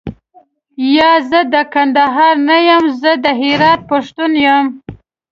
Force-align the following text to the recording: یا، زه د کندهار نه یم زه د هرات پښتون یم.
یا، 0.95 1.11
زه 1.29 1.39
د 1.53 1.55
کندهار 1.73 2.35
نه 2.49 2.57
یم 2.67 2.83
زه 3.01 3.11
د 3.23 3.25
هرات 3.41 3.81
پښتون 3.91 4.31
یم. 4.45 4.65